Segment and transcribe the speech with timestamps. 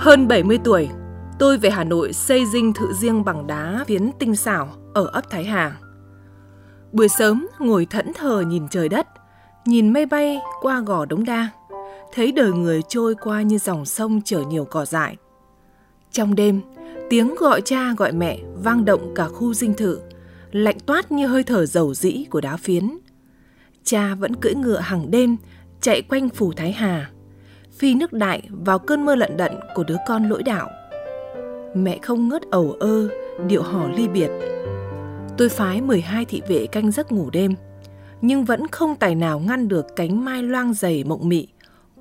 [0.00, 0.88] Hơn 70 tuổi,
[1.38, 5.30] tôi về Hà Nội xây dinh thự riêng bằng đá phiến tinh xảo ở ấp
[5.30, 5.76] Thái Hà.
[6.92, 9.06] Buổi sớm ngồi thẫn thờ nhìn trời đất,
[9.66, 11.48] nhìn mây bay qua gò đống đa,
[12.12, 15.16] thấy đời người trôi qua như dòng sông chở nhiều cỏ dại.
[16.12, 16.60] Trong đêm,
[17.10, 20.00] tiếng gọi cha gọi mẹ vang động cả khu dinh thự,
[20.50, 22.98] lạnh toát như hơi thở dầu dĩ của đá phiến.
[23.84, 25.36] Cha vẫn cưỡi ngựa hàng đêm,
[25.80, 27.10] chạy quanh phủ Thái Hà,
[27.80, 30.70] phi nước đại vào cơn mưa lận đận của đứa con lỗi đạo.
[31.74, 33.08] Mẹ không ngớt ầu ơ,
[33.46, 34.30] điệu hò ly biệt.
[35.38, 37.54] Tôi phái 12 thị vệ canh giấc ngủ đêm,
[38.20, 41.48] nhưng vẫn không tài nào ngăn được cánh mai loang dày mộng mị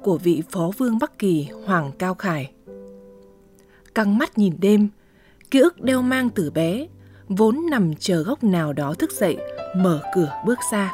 [0.01, 2.51] của vị phó vương Bắc Kỳ Hoàng Cao Khải.
[3.95, 4.89] Căng mắt nhìn đêm,
[5.51, 6.87] ký ức đeo mang từ bé,
[7.27, 9.37] vốn nằm chờ góc nào đó thức dậy,
[9.75, 10.93] mở cửa bước ra.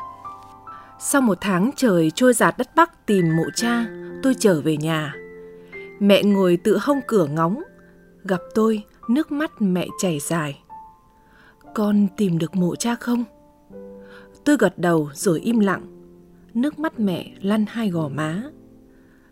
[1.07, 3.85] Sau một tháng trời trôi giạt đất Bắc tìm mộ cha,
[4.23, 5.13] tôi trở về nhà.
[5.99, 7.63] Mẹ ngồi tự hông cửa ngóng,
[8.23, 10.59] gặp tôi, nước mắt mẹ chảy dài.
[11.75, 13.23] Con tìm được mộ cha không?
[14.43, 15.85] Tôi gật đầu rồi im lặng.
[16.53, 18.43] Nước mắt mẹ lăn hai gò má.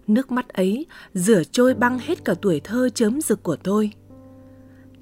[0.08, 3.92] Nước mắt ấy rửa trôi băng hết cả tuổi thơ chớm rực của tôi.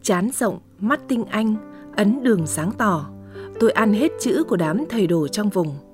[0.02, 1.56] Chán rộng, mắt tinh anh,
[1.96, 3.10] ấn đường sáng tỏ.
[3.60, 5.91] Tôi ăn hết chữ của đám thầy đồ trong vùng.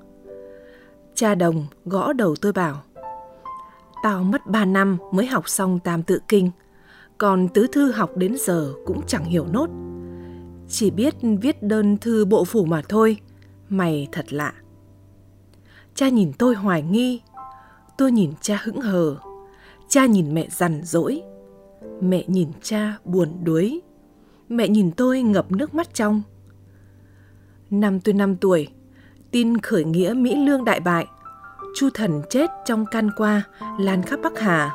[1.18, 2.84] Cha đồng gõ đầu tôi bảo,
[4.04, 6.52] Tao mất ba năm mới học xong tam tự kinh,
[7.18, 9.70] Còn tứ thư học đến giờ cũng chẳng hiểu nốt.
[10.70, 13.18] Chỉ biết viết đơn thư bộ phủ mà thôi,
[13.70, 14.54] Mày thật lạ.
[15.96, 17.22] Cha nhìn tôi hoài nghi,
[17.98, 19.16] Tôi nhìn cha hững hờ,
[19.90, 21.22] Cha nhìn mẹ rằn rỗi,
[22.02, 23.82] Mẹ nhìn cha buồn đuối,
[24.50, 26.22] Mẹ nhìn tôi ngập nước mắt trong.
[27.70, 28.68] Năm tôi năm tuổi
[29.32, 31.08] tin khởi nghĩa Mỹ Lương đại bại,
[31.76, 33.44] Chu Thần chết trong can qua,
[33.80, 34.72] lan khắp Bắc Hà.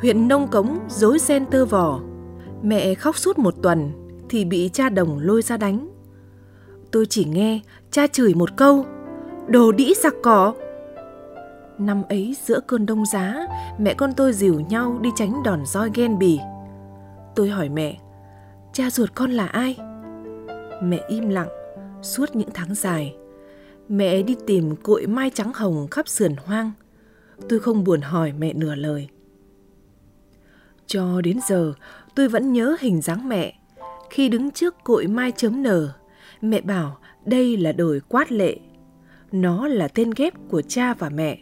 [0.00, 2.00] Huyện Nông Cống dối ren tơ vò,
[2.62, 3.92] mẹ khóc suốt một tuần
[4.28, 5.88] thì bị cha đồng lôi ra đánh.
[6.90, 8.84] Tôi chỉ nghe cha chửi một câu,
[9.46, 10.54] đồ đĩ giặc cỏ.
[11.78, 13.46] Năm ấy giữa cơn đông giá,
[13.78, 16.40] mẹ con tôi dìu nhau đi tránh đòn roi ghen bỉ.
[17.36, 17.98] Tôi hỏi mẹ,
[18.72, 19.76] cha ruột con là ai?
[20.82, 21.48] Mẹ im lặng
[22.02, 23.16] suốt những tháng dài
[23.90, 26.72] Mẹ đi tìm cội mai trắng hồng khắp sườn hoang.
[27.48, 29.08] Tôi không buồn hỏi mẹ nửa lời.
[30.86, 31.72] Cho đến giờ,
[32.14, 33.58] tôi vẫn nhớ hình dáng mẹ.
[34.10, 35.92] Khi đứng trước cội mai chấm nở,
[36.40, 38.56] mẹ bảo đây là đồi quát lệ.
[39.32, 41.38] Nó là tên ghép của cha và mẹ.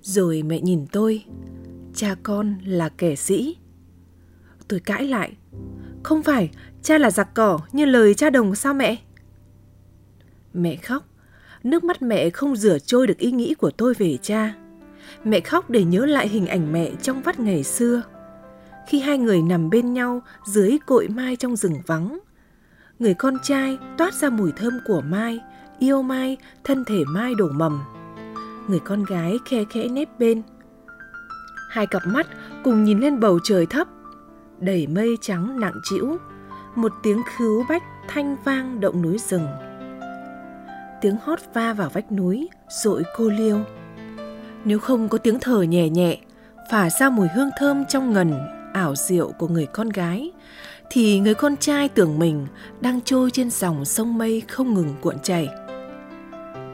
[0.00, 1.24] Rồi mẹ nhìn tôi,
[1.94, 3.56] cha con là kẻ sĩ.
[4.68, 5.36] Tôi cãi lại,
[6.02, 6.50] không phải
[6.82, 8.96] cha là giặc cỏ như lời cha đồng sao mẹ?
[10.54, 11.06] Mẹ khóc,
[11.64, 14.54] nước mắt mẹ không rửa trôi được ý nghĩ của tôi về cha.
[15.24, 18.02] Mẹ khóc để nhớ lại hình ảnh mẹ trong vắt ngày xưa.
[18.88, 22.18] Khi hai người nằm bên nhau dưới cội mai trong rừng vắng.
[22.98, 25.40] Người con trai toát ra mùi thơm của mai,
[25.78, 27.82] yêu mai, thân thể mai đổ mầm.
[28.68, 30.42] Người con gái khe khẽ nếp bên.
[31.70, 32.26] Hai cặp mắt
[32.64, 33.88] cùng nhìn lên bầu trời thấp,
[34.60, 36.16] đầy mây trắng nặng trĩu,
[36.74, 39.46] một tiếng khứu bách thanh vang động núi rừng
[41.00, 43.60] tiếng hót va vào vách núi, rội cô liêu.
[44.64, 46.18] Nếu không có tiếng thở nhẹ nhẹ,
[46.70, 48.34] phả ra mùi hương thơm trong ngần,
[48.72, 50.30] ảo diệu của người con gái,
[50.90, 52.46] thì người con trai tưởng mình
[52.80, 55.48] đang trôi trên dòng sông mây không ngừng cuộn chảy.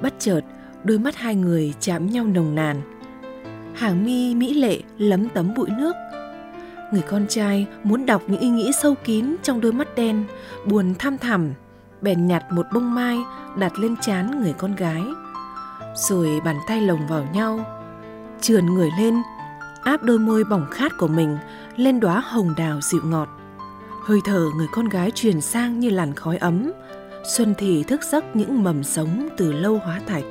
[0.02, 0.40] Bất chợt,
[0.84, 2.82] đôi mắt hai người chạm nhau nồng nàn.
[3.74, 5.92] Hàng mi mỹ lệ lấm tấm bụi nước.
[6.92, 10.24] Người con trai muốn đọc những ý nghĩ sâu kín trong đôi mắt đen,
[10.66, 11.52] buồn thăm thẳm,
[12.02, 13.18] bèn nhặt một bông mai
[13.56, 15.02] đặt lên trán người con gái.
[15.94, 17.64] Rồi bàn tay lồng vào nhau,
[18.40, 19.22] trườn người lên,
[19.82, 21.38] áp đôi môi bỏng khát của mình
[21.76, 23.28] lên đóa hồng đào dịu ngọt.
[24.04, 26.72] Hơi thở người con gái truyền sang như làn khói ấm,
[27.24, 30.24] xuân thì thức giấc những mầm sống từ lâu hóa thạch.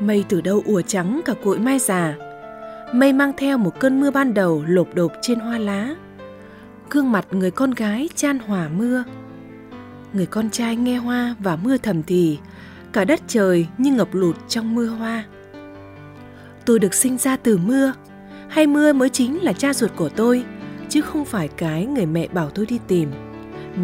[0.00, 2.14] Mây từ đâu ùa trắng cả cội mai già,
[2.92, 5.94] mây mang theo một cơn mưa ban đầu lộp đột trên hoa lá.
[6.90, 9.04] Gương mặt người con gái chan hòa mưa
[10.12, 12.38] người con trai nghe hoa và mưa thầm thì,
[12.92, 15.24] cả đất trời như ngập lụt trong mưa hoa.
[16.66, 17.92] Tôi được sinh ra từ mưa,
[18.48, 20.44] hay mưa mới chính là cha ruột của tôi,
[20.88, 23.10] chứ không phải cái người mẹ bảo tôi đi tìm.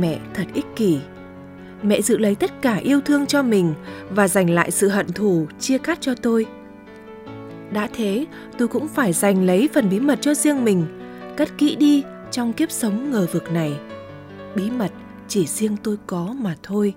[0.00, 0.98] Mẹ thật ích kỷ.
[1.82, 3.74] Mẹ giữ lấy tất cả yêu thương cho mình
[4.10, 6.46] và giành lại sự hận thù, chia cắt cho tôi.
[7.72, 8.26] Đã thế,
[8.58, 10.86] tôi cũng phải giành lấy phần bí mật cho riêng mình,
[11.36, 13.72] cất kỹ đi trong kiếp sống ngờ vực này.
[14.54, 14.90] Bí mật
[15.28, 16.94] chỉ riêng tôi có mà thôi.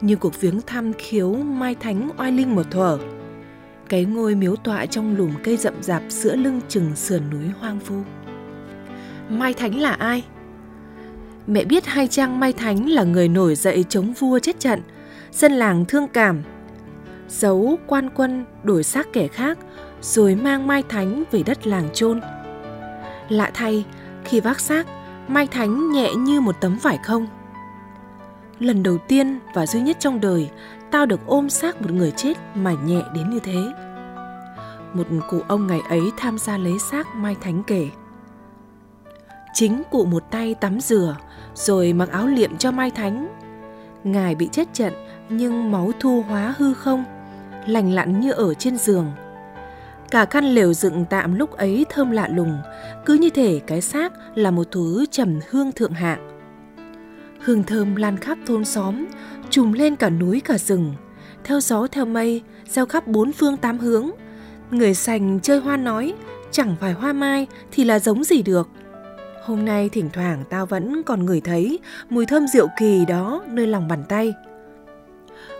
[0.00, 2.98] Như cuộc viếng thăm khiếu Mai Thánh oai linh một thuở.
[3.88, 7.78] Cái ngôi miếu tọa trong lùm cây rậm rạp giữa lưng chừng sườn núi hoang
[7.78, 7.96] vu.
[9.28, 10.24] Mai Thánh là ai?
[11.46, 14.82] Mẹ biết hai trang Mai Thánh là người nổi dậy chống vua chết trận,
[15.32, 16.42] dân làng thương cảm.
[17.28, 19.58] Giấu quan quân đổi xác kẻ khác
[20.02, 22.20] rồi mang Mai Thánh về đất làng chôn.
[23.28, 23.84] Lạ thay,
[24.24, 24.86] khi vác xác,
[25.28, 27.26] Mai Thánh nhẹ như một tấm vải không.
[28.60, 30.50] Lần đầu tiên và duy nhất trong đời,
[30.90, 33.58] tao được ôm xác một người chết mà nhẹ đến như thế.
[34.92, 37.88] Một cụ ông ngày ấy tham gia lấy xác Mai Thánh kể.
[39.54, 41.16] Chính cụ một tay tắm rửa,
[41.54, 43.28] rồi mặc áo liệm cho Mai Thánh.
[44.04, 44.92] Ngài bị chết trận
[45.28, 47.04] nhưng máu thu hóa hư không,
[47.66, 49.12] lành lặn như ở trên giường.
[50.10, 52.58] Cả căn lều dựng tạm lúc ấy thơm lạ lùng,
[53.04, 56.37] cứ như thể cái xác là một thứ trầm hương thượng hạng.
[57.40, 59.06] Hương thơm lan khắp thôn xóm,
[59.50, 60.94] trùm lên cả núi cả rừng,
[61.44, 64.10] theo gió theo mây, gieo khắp bốn phương tám hướng.
[64.70, 66.14] Người sành chơi hoa nói,
[66.50, 68.68] chẳng phải hoa mai thì là giống gì được.
[69.44, 73.66] Hôm nay thỉnh thoảng tao vẫn còn ngửi thấy mùi thơm rượu kỳ đó nơi
[73.66, 74.34] lòng bàn tay.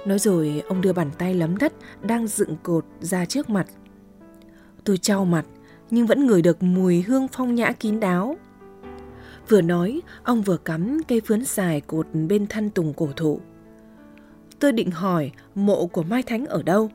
[0.07, 1.73] Nói rồi ông đưa bàn tay lấm đất
[2.03, 3.67] đang dựng cột ra trước mặt.
[4.85, 5.45] Tôi trao mặt
[5.91, 8.37] nhưng vẫn ngửi được mùi hương phong nhã kín đáo.
[9.49, 13.41] Vừa nói, ông vừa cắm cây phướn dài cột bên thân tùng cổ thụ.
[14.59, 16.91] Tôi định hỏi mộ của Mai Thánh ở đâu,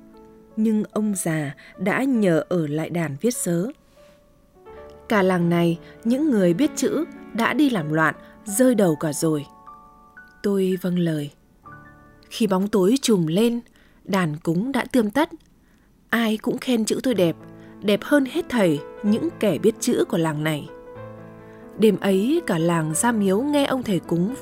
[0.55, 3.67] nhưng ông già đã nhờ ở lại đàn viết sớ.
[5.09, 8.15] Cả làng này, những người biết chữ đã đi làm loạn,
[8.45, 9.45] rơi đầu cả rồi.
[10.43, 11.31] Tôi vâng lời.
[12.29, 13.59] Khi bóng tối trùm lên,
[14.03, 15.29] đàn cúng đã tươm tất.
[16.09, 17.35] Ai cũng khen chữ tôi đẹp,
[17.81, 20.69] đẹp hơn hết thầy những kẻ biết chữ của làng này.
[21.79, 24.35] Đêm ấy cả làng ra miếu nghe ông thầy cúng,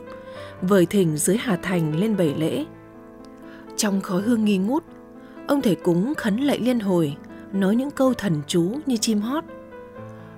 [0.61, 2.65] vời thỉnh dưới Hà Thành lên bảy lễ.
[3.75, 4.83] Trong khói hương nghi ngút,
[5.47, 7.17] ông thầy cúng khấn lạy liên hồi,
[7.53, 9.43] nói những câu thần chú như chim hót.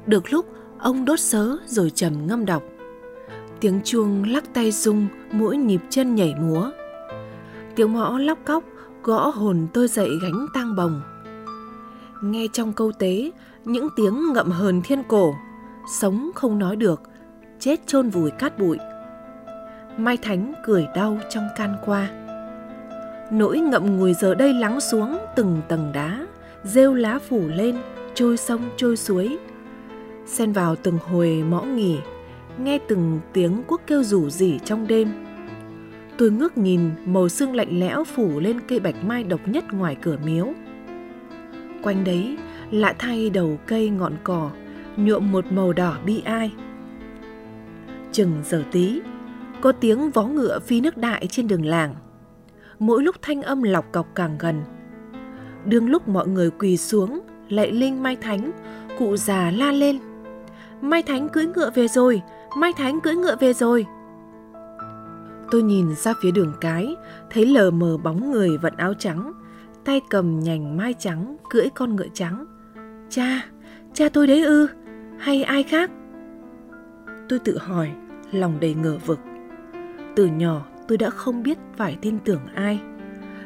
[0.06, 0.45] Được lúc,
[0.80, 2.63] ông đốt sớ rồi trầm ngâm đọc.
[3.60, 6.72] Tiếng chuông lắc tay rung, mỗi nhịp chân nhảy múa.
[7.75, 8.63] Tiếng mõ lóc cóc,
[9.04, 11.01] gõ hồn tôi dậy gánh tang bồng.
[12.22, 13.31] Nghe trong câu tế,
[13.66, 15.34] những tiếng ngậm hờn thiên cổ,
[15.88, 17.01] sống không nói được,
[17.59, 18.77] chết chôn vùi cát bụi.
[19.97, 22.09] Mai Thánh cười đau trong can qua.
[23.31, 26.25] Nỗi ngậm ngùi giờ đây lắng xuống từng tầng đá,
[26.63, 27.75] rêu lá phủ lên,
[28.13, 29.38] trôi sông trôi suối.
[30.25, 31.97] Xen vào từng hồi mõ nghỉ,
[32.57, 35.12] nghe từng tiếng quốc kêu rủ rỉ trong đêm.
[36.18, 39.97] Tôi ngước nhìn màu sương lạnh lẽo phủ lên cây bạch mai độc nhất ngoài
[40.01, 40.53] cửa miếu.
[41.83, 42.38] Quanh đấy,
[42.71, 44.50] lạ thay đầu cây ngọn cỏ,
[44.98, 46.51] nhuộm một màu đỏ bi ai.
[48.12, 49.01] Chừng giờ tí,
[49.62, 51.95] có tiếng vó ngựa phi nước đại trên đường làng.
[52.80, 54.63] Mỗi lúc thanh âm lọc cọc càng gần.
[55.66, 58.51] Đương lúc mọi người quỳ xuống, lạy linh Mai Thánh,
[59.00, 60.00] cụ già la lên.
[60.81, 62.22] Mai Thánh cưỡi ngựa về rồi,
[62.57, 63.86] Mai Thánh cưỡi ngựa về rồi.
[65.51, 66.95] Tôi nhìn ra phía đường cái,
[67.30, 69.34] thấy lờ mờ bóng người vận áo trắng,
[69.86, 72.45] tay cầm nhành mai trắng, cưỡi con ngựa trắng.
[73.10, 73.45] Cha,
[73.94, 74.68] cha tôi đấy ư,
[75.19, 75.92] hay ai khác?
[77.30, 77.92] Tôi tự hỏi,
[78.31, 79.19] lòng đầy ngờ vực.
[80.15, 82.80] Từ nhỏ tôi đã không biết phải tin tưởng ai.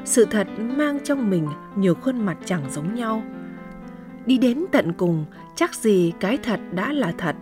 [0.06, 3.24] Sự thật mang trong mình nhiều khuôn mặt chẳng giống nhau.
[4.26, 5.26] Đi đến tận cùng,
[5.56, 7.36] chắc gì cái thật đã là thật.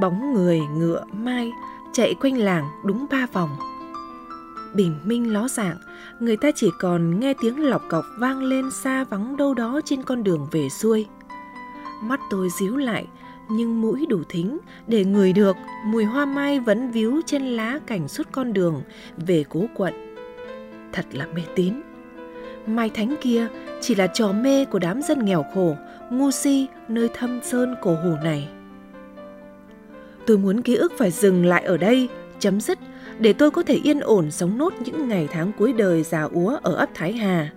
[0.00, 1.50] Bóng người ngựa mai
[1.92, 3.50] chạy quanh làng đúng ba vòng.
[4.74, 5.76] Bình minh ló dạng,
[6.20, 10.02] người ta chỉ còn nghe tiếng lọc cọc vang lên xa vắng đâu đó trên
[10.02, 11.06] con đường về xuôi.
[12.02, 13.06] Mắt tôi díu lại,
[13.48, 18.08] nhưng mũi đủ thính để ngửi được mùi hoa mai vẫn víu trên lá cảnh
[18.08, 18.82] suốt con đường
[19.16, 19.94] về cố quận.
[20.92, 21.74] Thật là mê tín.
[22.66, 23.48] Mai thánh kia
[23.80, 25.76] chỉ là trò mê của đám dân nghèo khổ,
[26.10, 28.48] ngu si nơi thâm sơn cổ hủ này.
[30.26, 32.78] Tôi muốn ký ức phải dừng lại ở đây, chấm dứt
[33.18, 36.58] để tôi có thể yên ổn sống nốt những ngày tháng cuối đời già úa
[36.62, 37.52] ở ấp Thái Hà.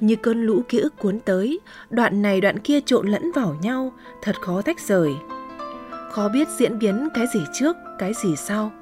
[0.00, 3.92] Như cơn lũ ký ức cuốn tới, đoạn này đoạn kia trộn lẫn vào nhau,
[4.22, 5.12] thật khó tách rời.
[6.12, 8.72] Khó biết diễn biến cái gì trước, cái gì sau.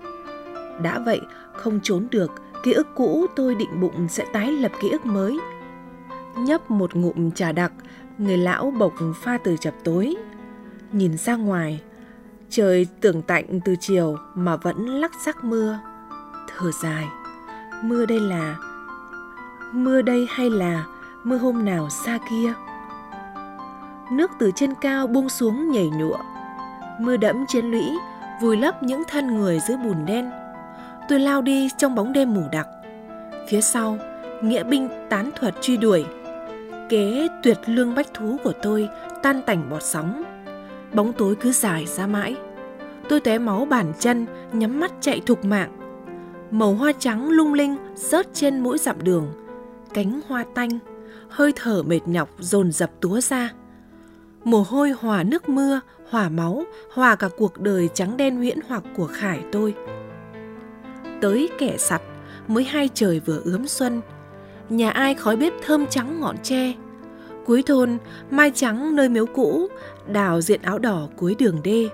[0.82, 1.20] Đã vậy,
[1.52, 2.32] không trốn được,
[2.62, 5.38] ký ức cũ tôi định bụng sẽ tái lập ký ức mới.
[6.38, 7.72] Nhấp một ngụm trà đặc,
[8.18, 10.14] người lão bộc pha từ chập tối.
[10.92, 11.80] Nhìn ra ngoài,
[12.50, 15.78] Trời tưởng tạnh từ chiều mà vẫn lắc sắc mưa.
[16.56, 17.06] Thở dài,
[17.82, 18.56] mưa đây là...
[19.72, 20.84] Mưa đây hay là
[21.26, 22.52] mưa hôm nào xa kia?
[24.10, 26.16] Nước từ trên cao buông xuống nhảy nhụa.
[27.00, 27.90] Mưa đẫm trên lũy,
[28.42, 30.30] vùi lấp những thân người dưới bùn đen.
[31.08, 32.68] Tôi lao đi trong bóng đêm mù đặc.
[33.48, 33.98] Phía sau,
[34.42, 36.04] nghĩa binh tán thuật truy đuổi.
[36.88, 38.88] Kế tuyệt lương bách thú của tôi
[39.22, 40.24] tan tành bọt sóng
[40.94, 42.36] bóng tối cứ dài ra mãi.
[43.08, 45.70] Tôi té máu bàn chân, nhắm mắt chạy thục mạng.
[46.50, 49.32] Màu hoa trắng lung linh rớt trên mỗi dặm đường.
[49.94, 50.78] Cánh hoa tanh,
[51.28, 53.52] hơi thở mệt nhọc dồn dập túa ra.
[54.44, 58.82] Mồ hôi hòa nước mưa, hòa máu, hòa cả cuộc đời trắng đen huyễn hoặc
[58.96, 59.74] của Khải tôi.
[61.20, 62.02] Tới kẻ sặt,
[62.48, 64.00] mới hai trời vừa ướm xuân.
[64.68, 66.72] Nhà ai khói bếp thơm trắng ngọn tre.
[67.46, 67.98] Cuối thôn,
[68.30, 69.68] mai trắng nơi miếu cũ,
[70.12, 71.88] đào diện áo đỏ cuối đường đê.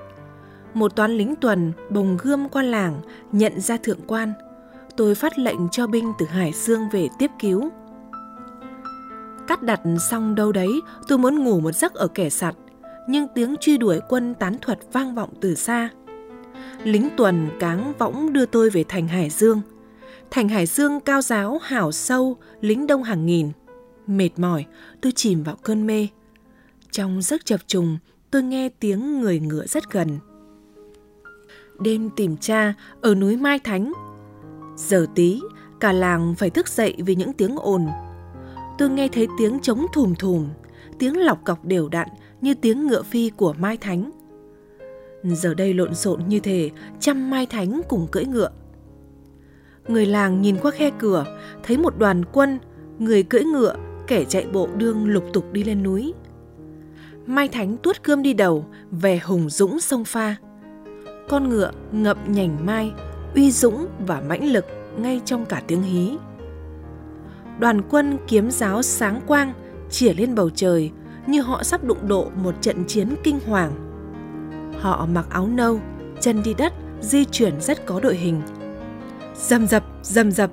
[0.75, 3.00] Một toán lính tuần bồng gươm qua làng,
[3.33, 4.33] nhận ra thượng quan.
[4.97, 7.71] Tôi phát lệnh cho binh từ Hải Dương về tiếp cứu.
[9.49, 9.80] Cắt đặt
[10.11, 12.54] xong đâu đấy, tôi muốn ngủ một giấc ở kẻ sặt,
[13.08, 15.88] nhưng tiếng truy đuổi quân tán thuật vang vọng từ xa.
[16.84, 19.61] Lính tuần cáng võng đưa tôi về thành Hải Dương.
[20.30, 23.52] Thành Hải Dương cao giáo, hảo sâu, lính đông hàng nghìn.
[24.06, 24.66] Mệt mỏi,
[25.00, 26.08] tôi chìm vào cơn mê.
[26.90, 27.99] Trong giấc chập trùng,
[28.30, 30.18] tôi nghe tiếng người ngựa rất gần.
[31.80, 33.92] Đêm tìm cha ở núi Mai Thánh.
[34.76, 35.40] Giờ tí,
[35.80, 37.87] cả làng phải thức dậy vì những tiếng ồn.
[38.79, 40.49] Tôi nghe thấy tiếng trống thùm thùm,
[40.99, 42.09] tiếng lọc cọc đều đặn
[42.41, 44.11] như tiếng ngựa phi của Mai Thánh.
[45.25, 48.50] Giờ đây lộn xộn như thể trăm Mai Thánh cùng cưỡi ngựa
[49.88, 51.25] người làng nhìn qua khe cửa,
[51.62, 52.59] thấy một đoàn quân,
[52.99, 53.76] người cưỡi ngựa,
[54.07, 56.14] kẻ chạy bộ đương lục tục đi lên núi.
[57.26, 60.37] Mai Thánh tuốt cơm đi đầu, về hùng dũng sông pha.
[61.29, 62.93] Con ngựa ngậm nhành mai,
[63.35, 64.64] uy dũng và mãnh lực
[64.99, 66.17] ngay trong cả tiếng hí.
[67.59, 69.52] Đoàn quân kiếm giáo sáng quang,
[69.90, 70.90] chỉa lên bầu trời
[71.26, 73.73] như họ sắp đụng độ một trận chiến kinh hoàng.
[74.80, 75.80] Họ mặc áo nâu,
[76.21, 78.42] chân đi đất, di chuyển rất có đội hình,
[79.35, 80.50] Dầm dập, dầm dập.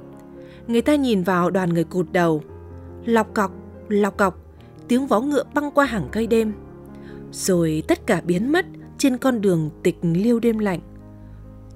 [0.67, 2.43] Người ta nhìn vào đoàn người cụt đầu.
[3.05, 3.51] Lọc cọc,
[3.89, 4.37] lọc cọc,
[4.87, 6.53] tiếng vó ngựa băng qua hàng cây đêm.
[7.31, 8.65] Rồi tất cả biến mất
[8.97, 10.79] trên con đường tịch liêu đêm lạnh.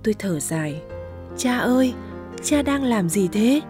[0.04, 0.82] Tôi thở dài.
[1.38, 1.94] Cha ơi,
[2.44, 3.62] cha đang làm gì thế?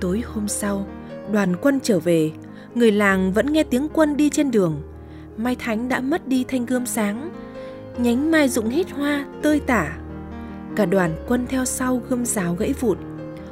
[0.00, 0.86] Tối hôm sau,
[1.32, 2.32] đoàn quân trở về,
[2.74, 4.82] người làng vẫn nghe tiếng quân đi trên đường.
[5.36, 7.30] Mai Thánh đã mất đi thanh gươm sáng,
[7.98, 9.96] nhánh mai rụng hết hoa, tơi tả
[10.76, 12.98] Cả đoàn quân theo sau gươm giáo gãy vụt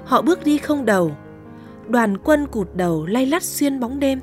[0.05, 1.17] Họ bước đi không đầu.
[1.89, 4.21] Đoàn quân cụt đầu lay lắt xuyên bóng đêm.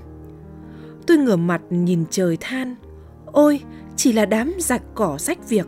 [1.07, 2.75] Tôi ngửa mặt nhìn trời than.
[3.25, 3.61] Ôi,
[3.95, 5.67] chỉ là đám giặc cỏ rách việc.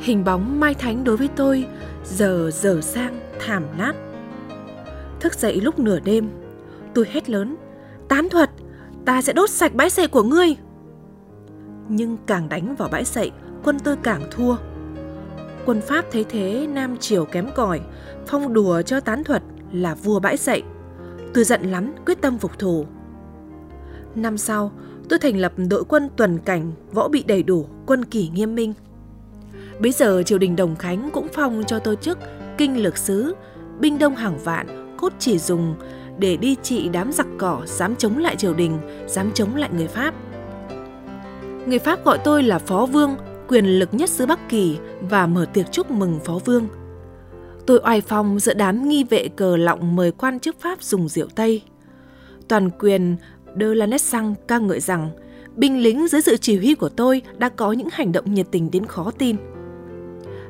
[0.00, 1.66] Hình bóng Mai Thánh đối với tôi
[2.04, 3.94] giờ giờ sang thảm nát.
[5.20, 6.28] Thức dậy lúc nửa đêm,
[6.94, 7.56] tôi hét lớn.
[8.08, 8.50] Tán thuật,
[9.04, 10.56] ta sẽ đốt sạch bãi sậy của ngươi.
[11.88, 13.30] Nhưng càng đánh vào bãi sậy,
[13.64, 14.56] quân tôi càng thua.
[15.66, 17.80] Quân Pháp thấy thế Nam Triều kém cỏi,
[18.26, 19.42] phong đùa cho tán thuật
[19.72, 20.62] là vua bãi sậy.
[21.34, 22.86] Tôi giận lắm, quyết tâm phục thù.
[24.14, 24.72] Năm sau,
[25.08, 28.74] tôi thành lập đội quân tuần cảnh, võ bị đầy đủ, quân kỷ nghiêm minh.
[29.80, 32.18] Bây giờ triều đình Đồng Khánh cũng phong cho tôi chức
[32.58, 33.34] kinh lược sứ,
[33.80, 35.74] binh đông hàng vạn, cốt chỉ dùng
[36.18, 39.88] để đi trị đám giặc cỏ dám chống lại triều đình, dám chống lại người
[39.88, 40.14] Pháp.
[41.66, 43.16] Người Pháp gọi tôi là Phó Vương,
[43.48, 46.68] quyền lực nhất xứ Bắc Kỳ và mở tiệc chúc mừng phó vương.
[47.66, 51.26] Tôi oai phong giữa đám nghi vệ cờ lọng mời quan chức Pháp dùng rượu
[51.34, 51.62] Tây.
[52.48, 53.16] Toàn quyền
[53.60, 55.10] De Lanessan ca ngợi rằng
[55.56, 58.70] binh lính dưới sự chỉ huy của tôi đã có những hành động nhiệt tình
[58.70, 59.36] đến khó tin.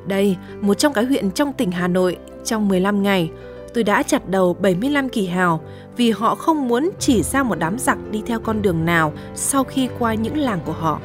[0.06, 3.30] Đây, một trong cái huyện trong tỉnh Hà Nội, trong 15 ngày,
[3.76, 5.60] tôi đã chặt đầu 75 kỳ hào
[5.96, 9.64] vì họ không muốn chỉ ra một đám giặc đi theo con đường nào sau
[9.64, 11.00] khi qua những làng của họ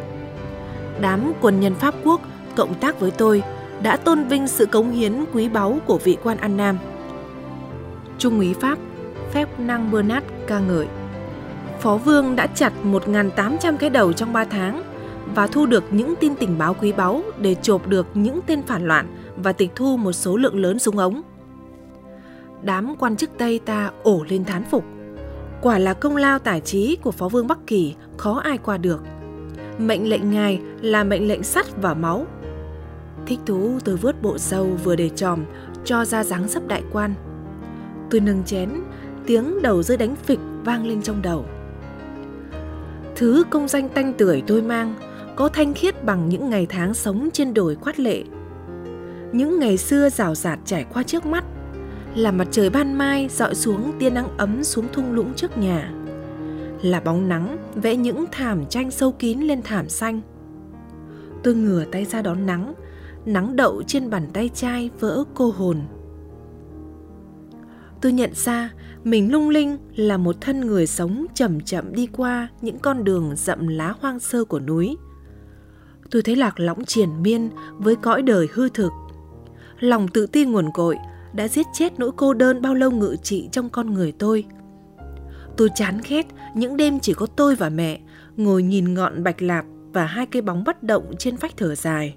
[1.01, 2.21] đám quân nhân Pháp quốc
[2.55, 3.43] cộng tác với tôi
[3.83, 6.77] đã tôn vinh sự cống hiến quý báu của vị quan An Nam.
[8.17, 8.77] Trung úy Pháp
[9.31, 10.87] Phép Năng Bernard ca ngợi,
[11.79, 14.83] Phó Vương đã chặt 1.800 cái đầu trong 3 tháng
[15.35, 18.87] và thu được những tin tình báo quý báu để chộp được những tên phản
[18.87, 21.21] loạn và tịch thu một số lượng lớn súng ống.
[22.63, 24.83] Đám quan chức Tây ta ổ lên thán phục.
[25.61, 29.03] Quả là công lao tài trí của Phó Vương Bắc Kỳ khó ai qua được–
[29.87, 32.25] mệnh lệnh ngài là mệnh lệnh sắt và máu.
[33.25, 35.45] Thích thú tôi vớt bộ sâu vừa để tròm,
[35.85, 37.13] cho ra dáng sấp đại quan.
[38.09, 38.69] Tôi nâng chén,
[39.25, 41.45] tiếng đầu rơi đánh phịch vang lên trong đầu.
[43.15, 44.95] Thứ công danh tanh tưởi tôi mang
[45.35, 48.23] có thanh khiết bằng những ngày tháng sống trên đồi khoát lệ.
[49.31, 51.43] Những ngày xưa rào rạt trải qua trước mắt,
[52.15, 55.91] là mặt trời ban mai dọi xuống tia nắng ấm xuống thung lũng trước nhà
[56.81, 60.21] là bóng nắng vẽ những thảm tranh sâu kín lên thảm xanh.
[61.43, 62.73] Tôi ngửa tay ra đón nắng,
[63.25, 65.81] nắng đậu trên bàn tay chai vỡ cô hồn.
[68.01, 72.47] Tôi nhận ra mình lung linh là một thân người sống chậm chậm đi qua
[72.61, 74.97] những con đường rậm lá hoang sơ của núi.
[76.11, 78.91] Tôi thấy lạc lõng triền miên với cõi đời hư thực.
[79.79, 80.97] Lòng tự ti nguồn cội
[81.33, 84.45] đã giết chết nỗi cô đơn bao lâu ngự trị trong con người tôi.
[85.57, 88.00] Tôi chán ghét những đêm chỉ có tôi và mẹ
[88.38, 92.15] ngồi nhìn ngọn bạch lạp và hai cây bóng bất động trên vách thở dài.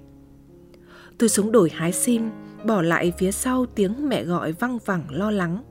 [1.17, 2.29] Tôi xuống đổi hái sim,
[2.65, 5.63] bỏ lại phía sau tiếng mẹ gọi văng vẳng lo lắng.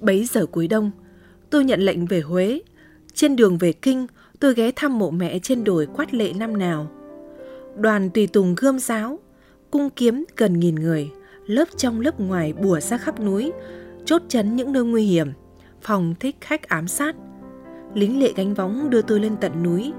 [0.00, 0.90] Bấy giờ cuối đông,
[1.50, 2.60] tôi nhận lệnh về Huế.
[3.14, 4.06] Trên đường về Kinh,
[4.40, 6.90] tôi ghé thăm mộ mẹ trên đồi quát lệ năm nào.
[7.76, 9.18] Đoàn tùy tùng gươm giáo,
[9.70, 11.10] cung kiếm gần nghìn người,
[11.46, 13.52] lớp trong lớp ngoài bùa ra khắp núi,
[14.04, 15.28] chốt chấn những nơi nguy hiểm,
[15.82, 17.16] phòng thích khách ám sát.
[17.94, 19.92] Lính lệ gánh vóng đưa tôi lên tận núi,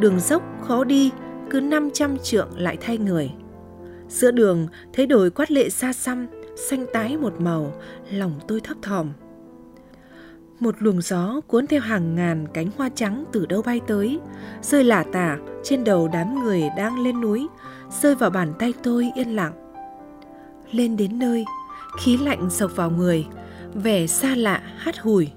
[0.00, 1.10] đường dốc khó đi,
[1.50, 3.30] cứ 500 trượng lại thay người.
[4.08, 6.26] Giữa đường thấy đồi quát lệ xa xăm,
[6.56, 7.74] xanh tái một màu,
[8.10, 9.08] lòng tôi thấp thỏm.
[10.62, 14.20] Một luồng gió cuốn theo hàng ngàn cánh hoa trắng từ đâu bay tới,
[14.62, 17.46] rơi lả tả trên đầu đám người đang lên núi,
[18.00, 19.52] rơi vào bàn tay tôi yên lặng.
[20.70, 21.44] Lên đến nơi,
[22.00, 23.26] khí lạnh sộc vào người,
[23.74, 25.30] vẻ xa lạ hát hủi.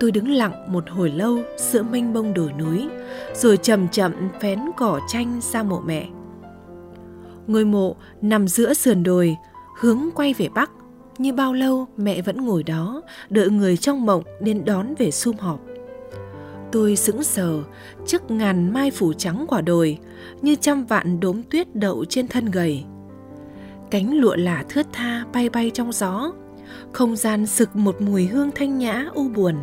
[0.00, 2.88] Tôi đứng lặng một hồi lâu giữa mênh mông đồi núi,
[3.34, 6.08] rồi chậm chậm phén cỏ tranh ra mộ mẹ.
[7.46, 9.36] Ngôi mộ nằm giữa sườn đồi,
[9.80, 10.70] hướng quay về bắc,
[11.18, 15.36] như bao lâu mẹ vẫn ngồi đó, đợi người trong mộng nên đón về sum
[15.36, 15.60] họp.
[16.72, 17.62] Tôi sững sờ
[18.06, 19.98] trước ngàn mai phủ trắng quả đồi,
[20.42, 22.84] như trăm vạn đốm tuyết đậu trên thân gầy.
[23.90, 26.32] Cánh lụa là thướt tha bay bay trong gió,
[26.92, 29.54] không gian sực một mùi hương thanh nhã u buồn.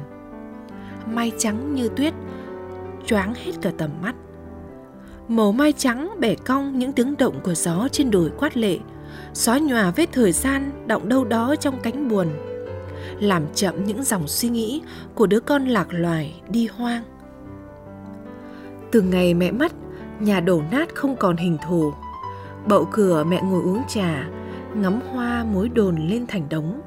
[1.14, 2.14] Mai trắng như tuyết,
[3.06, 4.16] choáng hết cả tầm mắt.
[5.28, 8.78] Màu mai trắng bẻ cong những tiếng động của gió trên đồi quát lệ,
[9.36, 12.28] xóa nhòa vết thời gian động đâu đó trong cánh buồn.
[13.20, 14.82] Làm chậm những dòng suy nghĩ
[15.16, 17.04] của đứa con lạc loài đi hoang.
[18.92, 19.72] Từ ngày mẹ mất,
[20.20, 21.94] nhà đổ nát không còn hình thù.
[22.68, 24.28] Bậu cửa mẹ ngồi uống trà,
[24.76, 26.82] ngắm hoa mối đồn lên thành đống.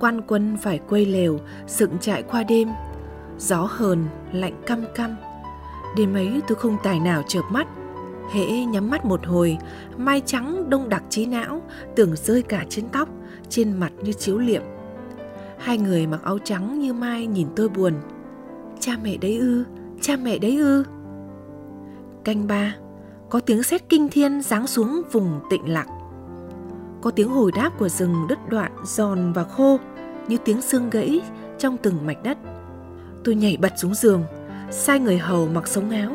[0.00, 2.68] Quan quân phải quây lều, dựng trại qua đêm.
[3.38, 5.16] Gió hờn lạnh căm căm.
[5.96, 7.66] Đêm ấy tôi không tài nào chợp mắt
[8.32, 9.58] hễ nhắm mắt một hồi,
[9.96, 11.62] mai trắng đông đặc trí não,
[11.96, 13.08] tưởng rơi cả trên tóc,
[13.48, 14.62] trên mặt như chiếu liệm.
[15.58, 17.94] Hai người mặc áo trắng như mai nhìn tôi buồn.
[18.80, 19.64] Cha mẹ đấy ư,
[20.00, 20.84] cha mẹ đấy ư.
[22.24, 22.76] Canh ba,
[23.30, 25.86] có tiếng sét kinh thiên giáng xuống vùng tịnh lạc
[27.00, 29.78] có tiếng hồi đáp của rừng đứt đoạn, giòn và khô,
[30.28, 31.20] như tiếng xương gãy
[31.58, 32.38] trong từng mạch đất.
[33.24, 34.24] Tôi nhảy bật xuống giường,
[34.70, 36.12] sai người hầu mặc sống áo.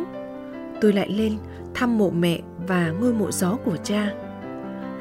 [0.81, 1.37] Tôi lại lên
[1.75, 4.13] thăm mộ mẹ và ngôi mộ gió của cha.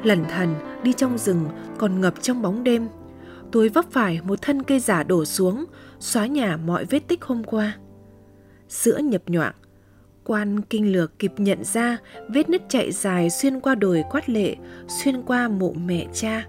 [0.03, 1.45] Lẩn thần đi trong rừng
[1.77, 2.87] còn ngập trong bóng đêm.
[3.51, 5.65] Tôi vấp phải một thân cây giả đổ xuống,
[5.99, 7.77] xóa nhà mọi vết tích hôm qua.
[8.69, 9.53] Sữa nhập nhoạng,
[10.23, 11.97] quan kinh lược kịp nhận ra
[12.29, 14.55] vết nứt chạy dài xuyên qua đồi quát lệ,
[14.87, 16.45] xuyên qua mộ mẹ cha.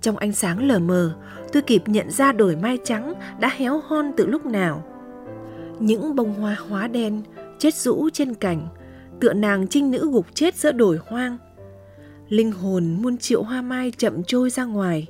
[0.00, 1.16] Trong ánh sáng lờ mờ,
[1.52, 4.84] tôi kịp nhận ra đồi mai trắng đã héo hon từ lúc nào.
[5.78, 7.22] Những bông hoa hóa đen,
[7.58, 8.68] chết rũ trên cành,
[9.22, 11.38] tựa nàng trinh nữ gục chết giữa đồi hoang.
[12.28, 15.06] Linh hồn muôn triệu hoa mai chậm trôi ra ngoài.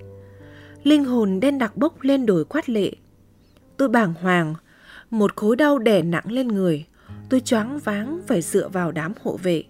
[0.83, 2.93] Linh hồn đen đặc bốc lên đồi quát lệ.
[3.77, 4.55] Tôi bàng hoàng,
[5.11, 6.87] một khối đau đè nặng lên người.
[7.29, 9.65] Tôi choáng váng phải dựa vào đám hộ vệ.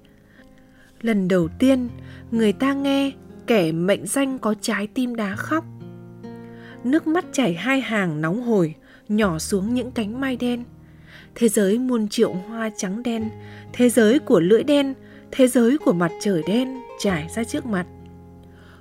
[1.00, 1.88] Lần đầu tiên,
[2.30, 3.12] người ta nghe
[3.46, 5.64] kẻ mệnh danh có trái tim đá khóc.
[6.84, 8.74] Nước mắt chảy hai hàng nóng hổi,
[9.08, 10.64] nhỏ xuống những cánh mai đen
[11.34, 13.30] thế giới muôn triệu hoa trắng đen,
[13.72, 14.94] thế giới của lưỡi đen,
[15.30, 17.86] thế giới của mặt trời đen trải ra trước mặt.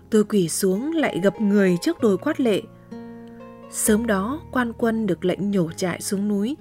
[0.10, 2.62] Tôi quỳ xuống lại gập người trước đồi quát lệ.
[3.72, 6.58] Sớm đó quan quân được lệnh nhổ trại xuống núi.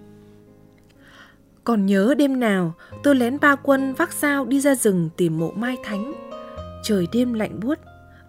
[1.64, 5.50] Còn nhớ đêm nào tôi lén ba quân vác sao đi ra rừng tìm mộ
[5.50, 6.12] mai thánh.
[6.82, 7.78] Trời đêm lạnh buốt,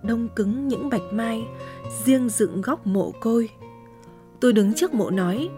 [0.03, 1.43] đông cứng những bạch mai,
[2.05, 3.49] riêng dựng góc mộ côi.
[4.39, 5.49] Tôi đứng trước mộ nói,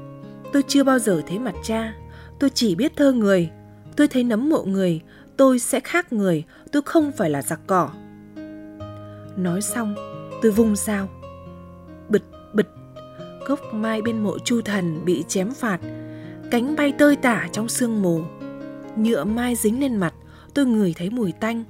[0.54, 1.94] Tôi chưa bao giờ thấy mặt cha,
[2.40, 3.50] tôi chỉ biết thơ người.
[3.96, 5.02] Tôi thấy nấm mộ người,
[5.38, 7.90] tôi sẽ khác người, tôi không phải là giặc cỏ.
[9.38, 9.96] Nói xong,
[10.42, 11.08] tôi vung dao.
[12.10, 12.70] Bịch bịch,
[13.48, 15.80] gốc mai bên mộ chu thần bị chém phạt,
[16.52, 18.22] cánh bay tơi tả trong sương mù.
[18.96, 20.14] Nhựa mai dính lên mặt,
[20.54, 21.64] tôi ngửi thấy mùi tanh.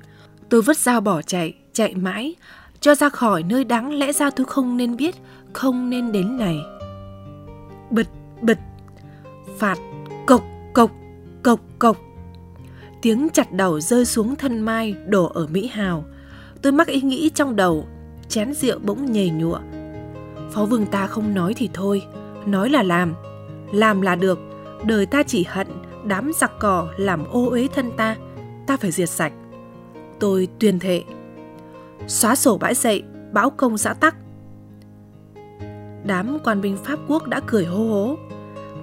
[0.50, 2.36] Tôi vứt dao bỏ chạy, chạy mãi,
[2.80, 5.16] cho ra khỏi nơi đáng lẽ ra tôi không nên biết,
[5.54, 6.58] không nên đến này.
[7.92, 8.08] Bịch
[8.42, 8.58] bịch,
[9.64, 9.78] phạt
[10.26, 10.92] cộc cộc
[11.44, 11.98] cộc cộc
[13.02, 16.04] tiếng chặt đầu rơi xuống thân mai đổ ở mỹ hào
[16.62, 17.88] tôi mắc ý nghĩ trong đầu
[18.28, 19.60] chén rượu bỗng nhầy nhụa
[20.52, 22.02] Phó vương ta không nói thì thôi,
[22.46, 23.14] nói là làm.
[23.74, 24.40] Làm là được,
[24.86, 25.68] đời ta chỉ hận
[26.06, 28.16] đám giặc cỏ làm ô uế thân ta,
[28.68, 29.34] ta phải diệt sạch.
[30.20, 31.04] Tôi tuyên thệ,
[32.08, 34.16] xóa sổ bãi dậy, bão công xã tắc.
[36.06, 38.18] Đám quan binh Pháp quốc đã cười hô hố.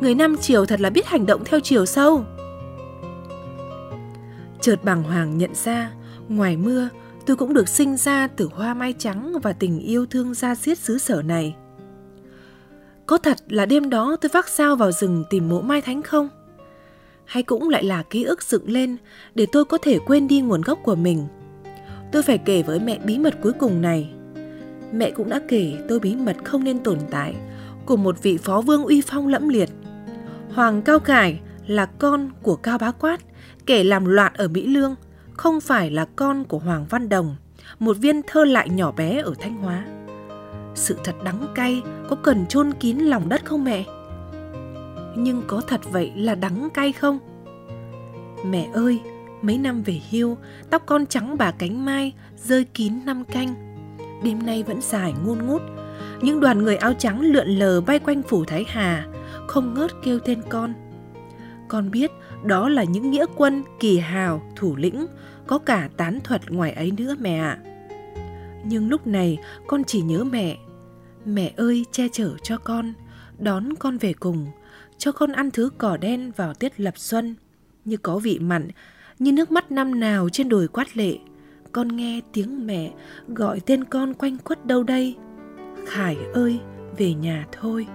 [0.00, 2.24] Người Nam Triều thật là biết hành động theo chiều sâu.
[4.60, 5.90] Chợt bàng hoàng nhận ra,
[6.28, 6.88] ngoài mưa,
[7.26, 10.78] tôi cũng được sinh ra từ hoa mai trắng và tình yêu thương ra xiết
[10.78, 11.56] xứ sở này.
[13.06, 16.28] Có thật là đêm đó tôi vác sao vào rừng tìm mộ mai thánh không?
[17.24, 18.96] Hay cũng lại là ký ức dựng lên
[19.34, 21.26] để tôi có thể quên đi nguồn gốc của mình?
[22.12, 24.10] Tôi phải kể với mẹ bí mật cuối cùng này.
[24.92, 27.34] Mẹ cũng đã kể tôi bí mật không nên tồn tại
[27.86, 29.70] của một vị phó vương uy phong lẫm liệt.
[30.54, 33.20] Hoàng Cao Cải là con của Cao Bá Quát,
[33.66, 34.94] kẻ làm loạn ở Mỹ Lương,
[35.32, 37.36] không phải là con của Hoàng Văn Đồng,
[37.78, 39.84] một viên thơ lại nhỏ bé ở Thanh Hóa.
[40.74, 43.84] Sự thật đắng cay có cần chôn kín lòng đất không mẹ?
[45.16, 47.18] Nhưng có thật vậy là đắng cay không?
[48.44, 49.00] Mẹ ơi,
[49.42, 50.36] mấy năm về hưu,
[50.70, 53.54] tóc con trắng bà cánh mai, rơi kín năm canh.
[54.24, 55.62] Đêm nay vẫn dài ngôn ngút,
[56.20, 59.06] những đoàn người áo trắng lượn lờ bay quanh phủ Thái Hà,
[59.50, 60.74] không ngớt kêu tên con.
[61.68, 62.10] Con biết
[62.44, 65.06] đó là những nghĩa quân kỳ hào, thủ lĩnh,
[65.46, 67.58] có cả tán thuật ngoài ấy nữa mẹ ạ.
[68.64, 70.58] Nhưng lúc này con chỉ nhớ mẹ.
[71.24, 72.92] Mẹ ơi che chở cho con,
[73.38, 74.46] đón con về cùng,
[74.98, 77.34] cho con ăn thứ cỏ đen vào tiết lập xuân,
[77.84, 78.68] như có vị mặn,
[79.18, 81.18] như nước mắt năm nào trên đồi quát lệ.
[81.72, 82.92] Con nghe tiếng mẹ
[83.28, 85.16] gọi tên con quanh quất đâu đây.
[85.86, 86.60] Khải ơi,
[86.98, 87.86] về nhà thôi.